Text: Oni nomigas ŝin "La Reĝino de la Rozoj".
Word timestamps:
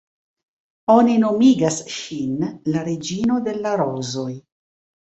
Oni 0.93 1.17
nomigas 1.25 1.79
ŝin 1.99 2.51
"La 2.75 2.85
Reĝino 2.89 3.41
de 3.51 3.57
la 3.63 3.79
Rozoj". 3.87 4.31